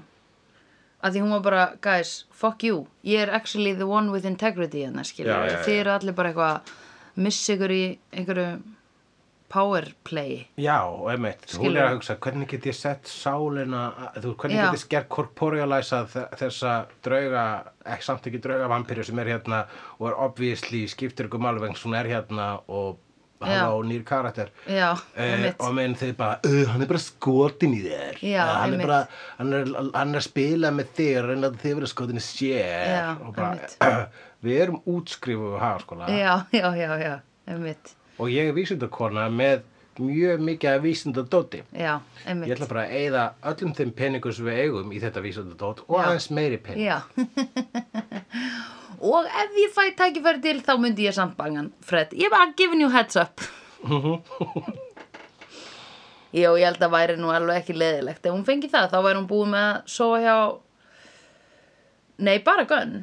[1.06, 2.86] Að því hún var bara, guys, fuck you.
[3.04, 5.04] Ég er actually the one with integrity hérna,
[5.52, 5.60] já.
[5.66, 6.72] þið eru allir bara eitthvað
[7.16, 8.48] missa ykkur í einhverju
[9.52, 13.84] power play Já, og einmitt, hún er að hugsa hvernig get ég sett sálina
[14.18, 14.68] þú, hvernig Já.
[14.72, 16.74] get ég gert korporealæsa þessa
[17.06, 17.46] drauga
[17.86, 19.64] ekki samt ekki drauga vampíru sem er hérna
[19.98, 22.98] og er obviously skiptir ykkur vegna hún er hérna og
[23.36, 23.46] Já.
[23.68, 24.48] halló nýr karakter.
[24.66, 28.16] Já, Eh, og menn þið bara, uh, hann er bara skotin í þér.
[28.22, 31.74] Já, Eh, hann, er bara, hann, er, hann er að spila með þér að þið
[31.74, 33.20] vera skotin í sér.
[33.26, 33.68] Og bara,
[34.42, 36.08] við erum útskrifuð á hagaskóla.
[36.08, 37.14] Já, já, já, já,
[37.46, 39.64] einmitt og ég er vísindakona með
[39.96, 41.62] mjög mikið af vísindadóti.
[41.72, 41.94] Já,
[42.26, 45.96] Ég ætla bara að eyða öllum þeim peningum sem við eigum í þetta vísundadót og
[45.96, 46.02] Já.
[46.06, 46.90] aðeins meiri pening.
[49.06, 51.68] Og ef ég fæ tækifæri til þá myndi ég samt bangan.
[51.84, 53.40] Fred, ég er bara giving you heads up.
[56.36, 59.20] Jó, ég held að væri nú alveg ekki leðilegt Ef hún fengi það, þá væri
[59.20, 60.36] hún búið með að sofa hjá
[62.26, 62.96] Nei, bara Gunn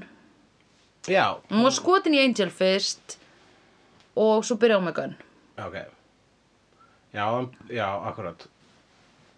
[1.09, 3.15] Já, Hún var skotin í Angel fyrst
[4.15, 5.15] Og svo byrja Gunn.
[5.57, 5.77] Ok.
[7.13, 7.27] Já,
[7.69, 8.47] já, akkurat.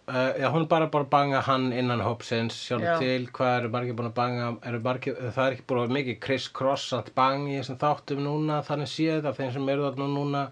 [0.06, 2.92] Uh, já, hún bara bara að banga hann innan hópsins, sjálf Já.
[3.00, 6.18] til, hvað eru margir búin að banga, eru margir, það er ekki búin að mikið
[6.22, 10.42] criss-crossant bang í þessum þáttum núna, þannig séð af þeim sem eru þarna núna,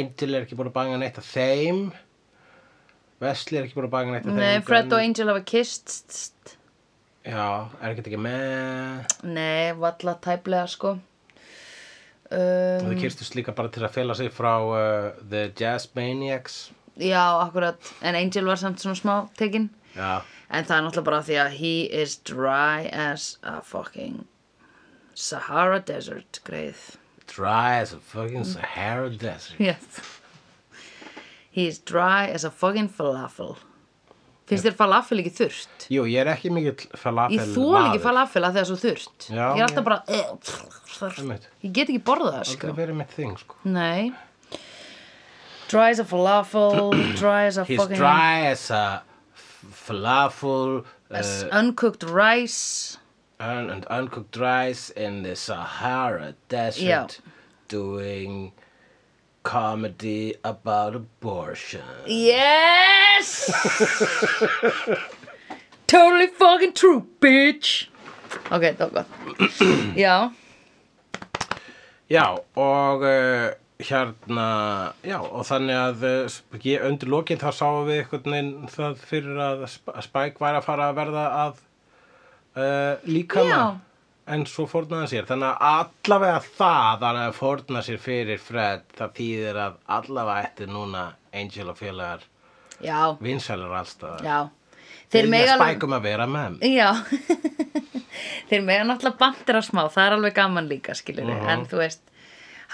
[0.00, 1.82] Angel er ekki búin að banga neitt af þeim,
[3.20, 6.56] Wesley er ekki búin að banga neitt Nei, þeim, Fred Gunn- og Angel hafa kist
[7.26, 7.44] Já,
[7.82, 10.96] er ekki ekki með, Nei, valla tæplega sko
[12.30, 17.42] um, þau kyrstust líka bara til að fela sig frá uh, The Jazz Maniacs, Já,
[17.44, 20.22] akkurat En Angel var samt svona smá tekin já.
[20.48, 24.24] En það er náttúrulega bara því að he is dry as a fucking
[25.16, 26.96] Sahara Desert, greið.
[27.26, 29.58] Dry as a fucking Sahara Desert.
[29.58, 30.00] Yes.
[31.50, 33.56] He is dry as a fucking falafel.
[34.46, 35.86] Finnst þér falafel ekki þurrt?
[35.90, 39.26] Jú, ég er ekki mikill falafel Ég þól ekki falafel að það er svo þurrt.
[39.26, 40.28] Já, ég er alltaf ég- bara, eh,
[41.00, 41.18] þurrt.
[41.18, 41.48] Einmitt.
[41.64, 43.06] Ég get ekki borðað það, sko.
[43.16, 43.56] þing, sko.
[43.64, 44.12] Nei.
[45.68, 47.96] Dry as a falafel, dry as a He's fucking...
[47.96, 49.02] dry as a
[49.72, 52.98] falafel As uh, uncooked rice.
[53.40, 57.20] un and uncooked rice in the Sahara Desert Já.
[57.68, 58.52] doing
[59.46, 61.86] comedy about abortion.
[62.06, 63.46] Yes!
[65.86, 67.86] totally fucking true, bitch!
[68.50, 69.06] Ok, það var gott.
[69.96, 70.30] Já,
[72.06, 73.50] Já, og uh,
[73.82, 74.44] hérna,
[75.02, 79.40] já, og þannig að uh, ég, undir lokinn þá sáum við einhvern veginn það fyrir
[79.42, 81.54] að Sp- Spike væri að fara að verða að
[82.54, 83.64] uh, líkama Já.
[84.26, 85.26] En svo fórnaði hann sér.
[85.28, 91.04] Þannig að allavega það að fórna sér fyrir Fred, það þýðir að allavega ætti núna
[91.36, 92.26] Angel og félagar
[93.80, 94.24] allstaðar.
[94.24, 94.38] já.
[95.06, 95.68] Þeir Vilja mega alveg...
[95.70, 96.56] Spike um að vera með.
[96.66, 96.90] Já.
[98.50, 101.48] Þeir mega náttúrulega bandira smá, það er alveg gaman líka, skilur Mhm.
[101.52, 102.02] En þú veist,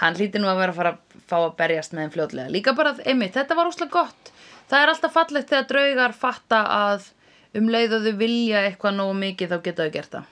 [0.01, 2.51] hann hlýtur nú að vera að fara að fá að berjast með þeim fljótlega.
[2.51, 4.31] Líka bara, einmitt, þetta var óslega gott.
[4.69, 7.09] Það er alltaf fallegt þegar draugar fatta að
[7.53, 10.25] um leið og þau vilja eitthvað nógu mikið þá geta þau gert það.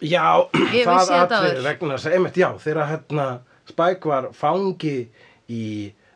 [0.00, 1.62] Já, Ég það áður.
[1.64, 3.28] vegna þess að, einmitt, já, þegar hérna
[3.68, 4.96] Spike var fangi
[5.52, 5.64] í,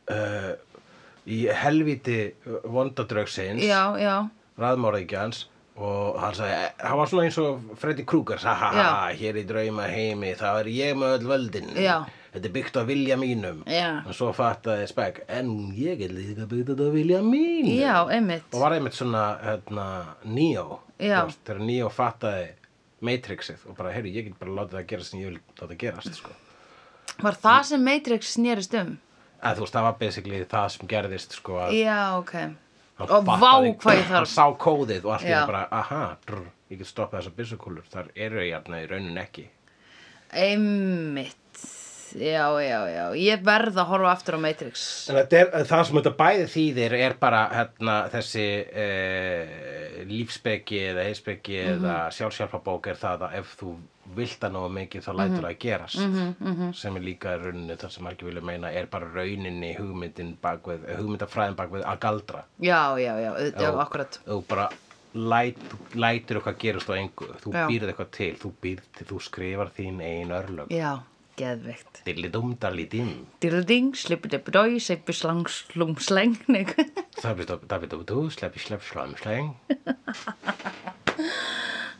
[0.08, 0.52] uh,
[1.28, 2.20] í helvíti
[2.72, 4.14] vondadraugsins, Já, já,
[4.62, 5.42] raðmóraðingjans,
[5.82, 9.18] og hann sagði, hann var svona eins og Freddy Krueger, ha ha ha, Já.
[9.20, 11.98] hér í drauma heimi, þá er ég með öll völdin, Já.
[12.34, 13.90] þetta er byggt á vilja mínum, Já.
[14.06, 18.48] og svo fattaði Spike, en ég er líka byggt á vilja mínum, já, einmitt.
[18.52, 19.86] og var einmitt svona, hérna,
[20.24, 21.22] Neo, Já.
[21.24, 22.50] þú veist, þegar Neo fattaði
[23.02, 26.14] Matrixið og bara, heyrðu, ég get bara látið það gerast sem ég vil láta gerast,
[26.20, 26.34] sko.
[27.22, 28.92] Var það sem Matrix snerist um?
[29.42, 32.32] Að þú veist, það var basically það sem gerðist, sko, að Já, ok.
[32.38, 32.58] hann
[33.10, 34.30] Og vá hvað ég Hann þarf.
[34.30, 38.12] sá kóðið og allt í einu bara, aha, drr, ég get stoppað þessar byssukúlur, þar
[38.14, 39.48] eru ég hérna í raunin ekki.
[40.32, 41.38] Einmitt.
[42.16, 43.04] Já, já, já.
[43.18, 44.84] Ég verð að horfa aftur á Matrix.
[45.12, 48.46] Er, það sem þetta bæði þýðir er bara hérna, þessi
[48.84, 53.74] eh, lífsbeki eða heilsbeki eða sjálfsjálfabók er það að ef þú
[54.16, 56.72] vilt það nógu mikið þá lætur það að gerast -hmm.
[56.76, 60.88] sem er líka í rauninni það sem margir vilja meina er bara rauninni hugmyndin bakvið,
[60.98, 63.70] hugmyndafræðin bakvið að galdra Já, já, já, Já.
[63.80, 64.68] akkurat þú bara
[65.14, 65.60] læt,
[65.94, 70.34] lætur eitthvað gerast á engu þú býrð eitthvað til, þú, býrð, þú skrifar þín eigin
[70.36, 70.72] örlög.
[70.72, 71.02] Já,
[71.38, 73.12] geðveikt Dillidum dallidím
[73.44, 76.64] Dilding, slippidipidói, seipi slang, slung, sleng Nei,
[77.22, 79.54] Davidú, sleppi slepp slám sleng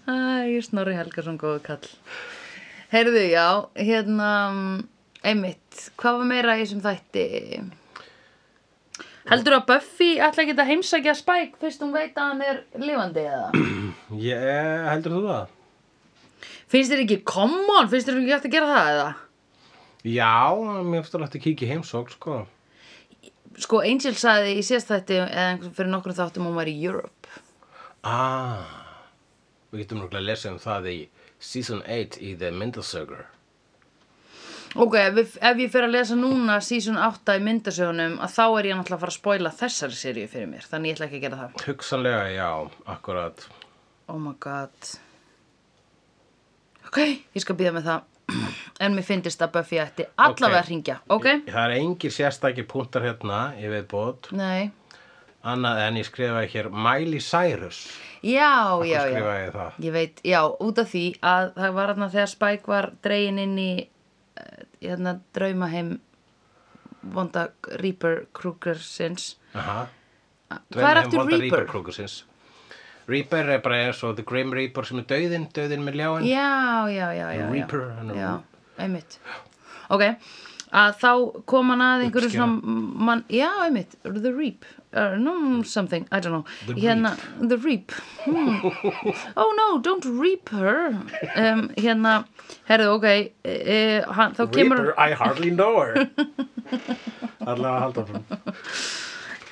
[0.03, 1.91] Æ, Snorri Helgason góðu kall
[2.93, 3.47] Heyrðu, já,
[3.79, 4.33] hérna
[5.25, 7.25] einmitt, hvað var meira í þessum þætti?
[9.31, 13.23] Heldur að Buffy ætla ekki að heimsækja Spike fyrst hún veit að hann er lifandi
[13.31, 13.51] eða?
[14.29, 15.59] Ég heldur þú það?
[16.73, 19.09] Finnst þér ekki, come on, finnst þér ekki hægt að gera það eða?
[20.03, 20.35] Já,
[20.83, 22.39] mér finnst það að kíkja í heimsók sko.
[23.63, 27.43] Sko, Angel sagði í síðast þætti eða fyrir nokkrum þáttum hún var í Europe.
[28.03, 28.65] Ah,
[29.71, 30.99] við getum náttúrulega að lesa um það í
[31.43, 33.27] Season 8 í The Mindasögur
[34.73, 38.69] Ok, ef, ef ég fyrir að lesa núna season 8 í myndasögunum að þá er
[38.71, 41.25] ég náttúrulega að fara að spoila þessari seríu fyrir mér þannig ég ætla ekki að
[41.27, 41.65] gera það.
[41.67, 42.49] Hugsanlega, já,
[42.95, 43.45] akkurat.
[44.09, 44.95] Oh my god
[46.93, 47.01] Ok,
[47.33, 48.09] ég skal býða með það
[48.85, 51.27] En mér finnist að Buffy ætti allavega að hringja Ok?
[51.49, 54.71] Það er engir sérstakir punktar hérna í viðbót Nei
[55.43, 57.83] annað en ég skrifaði hér Miley Cyrus
[58.23, 59.57] Já, já, já ég?
[59.83, 63.57] Ég veit, já, út af því að það var þarna þegar Spike var dregin inn
[63.59, 65.97] í uh, hérna draumaheim
[67.17, 67.49] vonda
[67.83, 69.89] Reaper Krugersins Aha.
[70.71, 71.33] Hvað er eftir Reaper?
[71.33, 71.67] Reaper?
[71.67, 71.67] Reaper
[73.13, 76.49] Reaper er bara eins og The Grim Reaper sem er dauðinn, dauðinn með ljáin Já,
[76.93, 77.49] já, já, já.
[77.53, 78.31] Reaper, er- Já,
[78.83, 79.19] einmitt.
[79.93, 80.07] Ok,
[80.73, 81.11] að þá
[81.53, 82.77] kom hann að einhverju svona
[83.11, 86.45] man, Já, einmitt, The Reap uh, no, something, I don't know.
[86.67, 87.15] The hérna,
[87.49, 87.93] The Reap
[88.25, 88.59] hmm.
[89.37, 90.89] Oh no, don't reap her.
[91.37, 92.25] Um, Hérna,
[92.69, 93.07] herðu, ok
[93.45, 96.09] uh, hann, Þá kemur Reaper, I hardly know her.
[97.53, 98.21] Allavega halda frá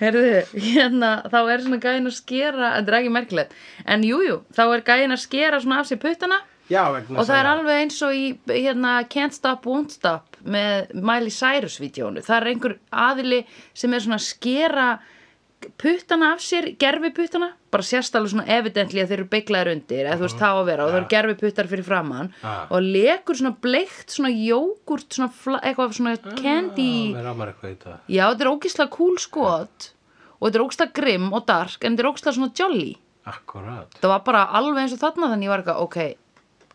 [0.01, 0.23] Herðu,
[0.57, 3.53] hérna, þá er svona gæðin að skera Þetta er ekki merkilegt
[3.87, 6.39] En jújú, jú, þá er gæðin að skera svona af sér puttana
[6.71, 10.93] Já, Og það að- er alveg eins og í hérna, Can't Stop, Won't Stop með
[10.95, 12.23] Miley Cyrus-vídeónu.
[12.23, 13.41] Það er einhver aðili
[13.75, 14.85] sem er svona að skera
[15.81, 20.07] puttana af sér, gerfi puttana, bara sérst alveg svona evidently að þeir eru beiglaðir undir,
[20.07, 22.67] eða þú veist það á að vera og það eru gerfi puttar fyrir framann Ah.
[22.71, 27.13] og lekur svona bleikt, svona jógurt, svona eitthvað svona candy.
[27.15, 29.91] Mér ámar eitthvað Já, þetta er ógislega cool skot
[30.41, 32.97] og þetta er ógislega grimm og dark en þetta er ógislega svona jolly.
[33.27, 36.17] Akkurat það var bara alveg eins og þarna þannig ég var eitthvað, ok,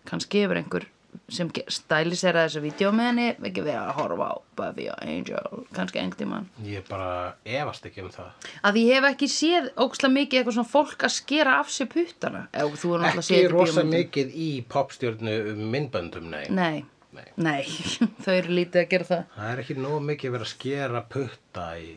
[0.05, 0.85] kannski hefur einhver
[1.29, 2.61] sem stælisera þessa
[3.07, 6.47] henni ekki verið að horfa á Buffy og Angel, kannski einhvern tímann.
[6.63, 8.49] Ég bara efast ekki um það.
[8.63, 12.45] Að ég hef ekki séð ókslega mikið eitthvað svona fólk að skera af sér puttana.
[12.53, 12.69] Er
[13.11, 15.37] Ekki rosa mikið í popstjörnu
[15.75, 16.45] myndböndum, nei.
[16.49, 16.83] Nei,
[17.15, 17.27] Nei.
[17.39, 17.63] nei,
[18.23, 19.23] þau eru lítið að gera það.
[19.37, 21.93] Það er ekki nóg mikið verið að skera putta í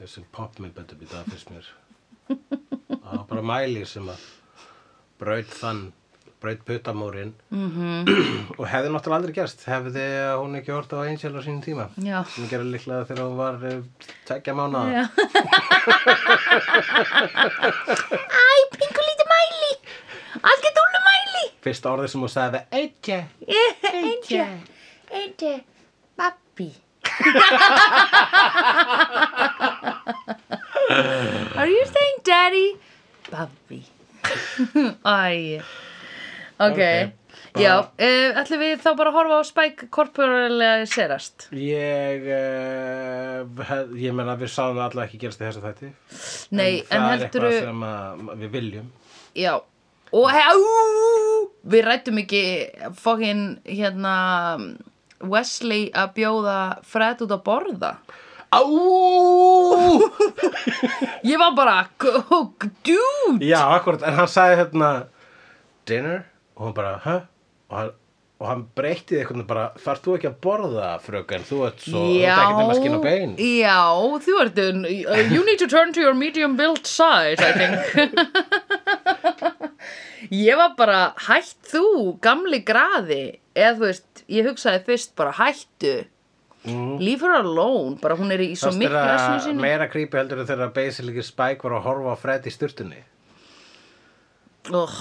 [0.00, 1.68] þessum popmyndböndum í dag fyrst mér.
[2.26, 4.24] Það var bara mæli sem að
[5.20, 5.86] braut þann
[6.40, 7.70] braut puttamórin Mhm.
[7.76, 8.02] -hmm.
[8.58, 10.04] og hefði náttúrulega aldrei gerst hefði
[10.40, 11.88] hún ekki hort á Angel á sínum tíma.
[11.96, 12.24] Já.
[12.34, 13.82] sem gerði líklega þegar hún var uh,
[14.28, 15.04] tekja mánuða Já.
[18.42, 18.46] Æ,
[18.78, 19.72] pingu lítið mæli.
[20.42, 21.44] Allt getur úlu mæli.
[21.64, 23.24] Fyrsta orðið sem hún sagði Angel.
[24.02, 24.58] Angel.
[25.12, 25.60] Angel.
[26.16, 26.70] Babbi
[31.56, 32.76] Are you saying daddy?
[33.30, 33.80] Babbi
[35.04, 35.62] Æ
[36.56, 36.80] Ok,
[37.56, 43.72] Ok, Já, uh, ætlum við þá bara að horfa á Spike korporalega serast Ég uh,
[44.00, 45.90] ég meina við sáum það allavega ekki gerast í þessu þætti.
[46.56, 48.86] Nei, en, það er heldur eitthvað sem að, við viljum.
[49.36, 49.54] Já.
[50.16, 52.42] Og he, ú, við rættum ekki
[53.02, 54.14] fokkin hérna
[55.20, 57.92] Wesley að bjóða Fred út að borða.
[58.54, 58.60] Á!
[61.26, 62.52] Ég var bara, "Go-
[62.86, 63.44] dude!
[63.44, 64.90] Já, akkurat, en hann sagði hérna
[65.88, 66.24] dinner
[66.56, 67.14] og hann bara, hæ?
[67.70, 67.90] Og hann,
[68.40, 72.16] og hann breytti eitthvað bara, þarf þú ekki að borða fröken, þú ert svo, þú
[72.20, 73.36] ert ekki nema skinn og bein.
[73.40, 73.78] já,
[74.26, 77.76] þú ert un, uh, You need to turn to your medium built side I think.
[80.32, 81.84] Ég var bara Hætt þú,
[82.24, 83.38] gamli graði?
[83.56, 85.94] Eða þú veist, ég hugsaði fyrst bara Hættu.
[86.66, 86.96] Mm.
[86.98, 90.18] Leave her alone, bara hún er í svo miklu þér essinu að sinni meira creepy
[90.18, 92.98] heldur en þegar basically Spike var að horfa á Fred í sturtunni?
[94.74, 94.98] Ugh.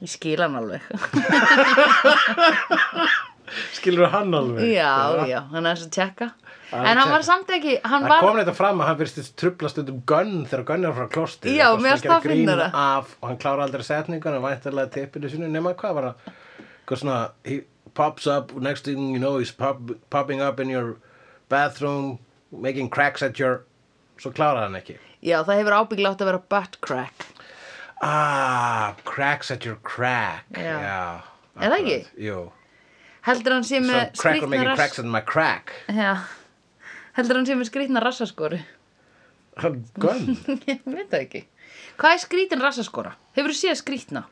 [0.00, 0.80] Ég skil hann alveg.
[3.74, 4.68] Skilur hann alveg?
[4.70, 6.26] Já, já, hann er þess að tjekka
[6.70, 7.10] En hann tjekka.
[7.16, 10.36] var samt ekki, hann Það var kom þetta fram að hann virtist trubla stundum Gunn
[10.46, 12.68] þegar Gunn er frá klosti Já, mér fannst það fyndnara.
[12.78, 16.38] af og hann klára aldrei setningun og væntalega tippinu sinu nema hvað var það?
[16.86, 17.18] Hvað svona
[17.50, 17.58] he
[17.98, 19.82] pops up next thing you know he's pop,
[20.14, 20.94] popping up in your
[21.50, 22.20] bathroom
[22.52, 23.64] making cracks at your
[24.22, 24.94] svo klára hann ekki.
[25.26, 27.26] Já, það hefur ábyggla átt að vera butt crack
[28.00, 30.44] ah, cracks at your crack.
[30.56, 30.76] Já.
[30.80, 31.22] Já,
[31.60, 31.98] Er það ekki?
[32.24, 32.38] Jú,
[33.26, 35.72] Heldur hann sé so með skrýtna making rass cracks at my crack.
[35.92, 36.12] Já.
[37.18, 38.60] Heldur hann sé með skrýtna rassaskori
[39.60, 40.36] Hann Gunn?
[40.70, 41.42] Ég veit það ekki.
[42.00, 43.12] Hvað er skrítin rassaskora?
[43.36, 44.22] Hefur þú séð skrýtna?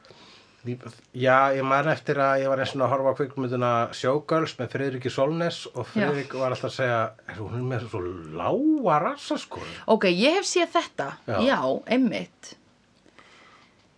[1.16, 4.73] Já, ég man eftir að ég var eins og að horfa á kvikmynduna Showgirls með
[4.75, 6.99] Friðriki Solnes og Friðrik var alltaf að segja
[7.31, 8.01] "Er hún með svo
[8.37, 11.07] lága rassaskóri Ok, ég hef séð þetta.
[11.29, 11.39] Já.
[11.47, 12.57] Já, einmitt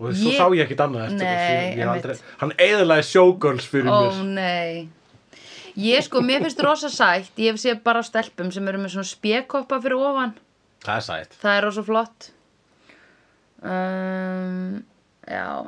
[0.00, 1.52] og svo Ég- sá ég ekkit annað eftir Nei, þessu.
[1.52, 2.04] Ég hef einmitt.
[2.10, 4.24] aldrei, hann eðlaði Showgirls fyrir Ó mér.
[4.34, 4.88] nei.
[5.76, 7.30] Ég sko, mér finnst rosa sætt.
[7.38, 10.32] Ég hef séð bara á stelpum sem eru með svona spjekoppa fyrir ofan.
[10.82, 11.36] Það er sætt.
[11.42, 12.30] Það er rosa flott.
[13.62, 14.84] Um,
[15.28, 15.66] Já.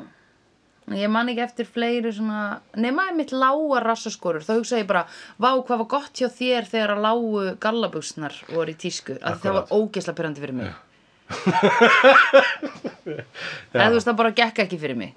[0.92, 5.04] Ég man ekki eftir fleiri svona nema ég mitt lága rassaskorur þá hugsa ég bara,
[5.40, 9.56] vá hvað var gott hjá þér þegar að lágu gallabuxnar voru í tísku, að það
[9.60, 10.72] var ógesla pyrrandi fyrir mig
[13.72, 15.12] eða þú veist það bara gekk ekki fyrir mig.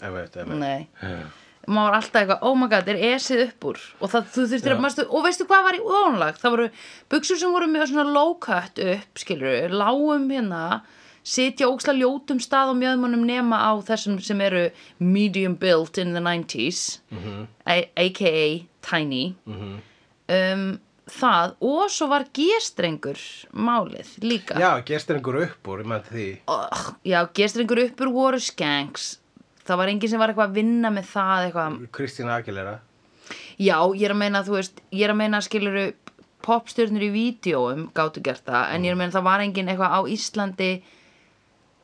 [0.62, 1.02] Veit,
[1.66, 3.80] maður var alltaf eitthvað, oh my god, er esið upp úr?
[4.06, 6.68] Og það, þú þurftir að, maður, og veistu hvað var í óanlagt það voru
[7.16, 10.62] buksur sem voru með svona low cut upp, skilur, lágum hérna
[11.26, 14.68] sitja óksla ljótum stað á mjöðmunum nema á þessum sem eru
[15.02, 17.00] medium built in the 90s
[17.66, 18.36] a- aka
[18.86, 19.34] tiny.
[20.30, 20.68] Um,
[21.12, 23.20] það og svo var G-strengur
[23.54, 24.58] málið líka.
[24.62, 26.28] Já, gestur einhver upp úr, ég með því.
[26.52, 29.16] Oh, já, G-strengur uppur voru skanks.
[29.66, 31.46] Það var enginn sem var eitthvað að vinna með það
[31.96, 32.80] Kristína Aguilera.
[33.58, 35.86] Já, ég er að meina, þú veist, ég er að meina skiluru
[36.46, 39.96] popstjörnur í vídjóum gátu gert það, en ég er að meina það var engin eitthvað
[39.98, 40.70] á Íslandi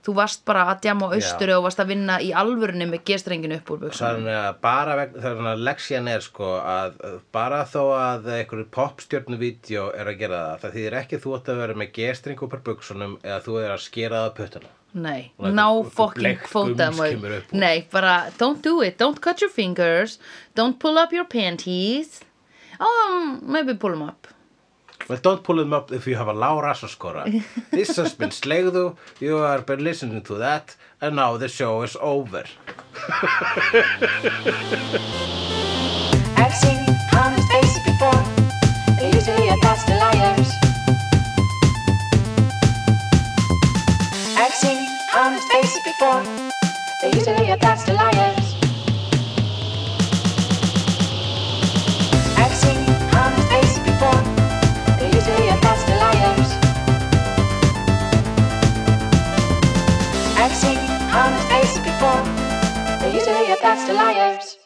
[0.05, 3.59] þú varst bara að djama á austuri og varst að vinna í alvörunni með gestrenginu
[3.59, 6.99] upp úr buxum Þannig að bara þannig að leksjan er sko að
[7.35, 11.53] bara þó að einhverju popstjörnu vídeo er að gera það, það þýðir ekki þú átt
[11.53, 14.73] að vera með gestring upp úr buksunum eða þú er að skera það puttana.
[14.91, 17.45] Nei, ná upp úr.
[17.55, 20.17] Nei, bara don't do it, don't cut your fingers
[20.55, 22.19] don't pull up your panties.
[22.81, 24.27] Oh, maybe pull them up
[25.07, 27.43] Well, don't pull them up if you have a low rassaskora.
[27.71, 31.97] This has been Slegðu, you have been listening to that, and now the show is
[31.99, 32.43] over.
[36.37, 36.79] I've seen
[37.15, 38.23] honest faces before.
[38.97, 40.51] They're usually a pass to liars.
[44.37, 44.79] I've seen
[45.15, 46.23] honest faces before.
[47.01, 48.50] They're usually a pass to liars.
[61.13, 62.23] I've seen honest faces before.
[62.99, 64.57] They're usually a pass to liars.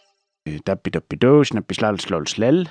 [0.65, 2.65] Dabbi dabbi dó, snabbi slal slól slell